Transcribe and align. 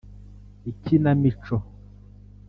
Ikinamico 0.71 1.57